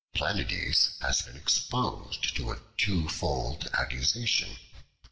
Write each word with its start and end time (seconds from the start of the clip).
Planudes 0.15 0.99
has 0.99 1.21
been 1.21 1.35
exposed 1.37 2.35
to 2.35 2.49
a 2.51 2.59
two 2.75 3.07
fold 3.07 3.67
accusation. 3.71 4.57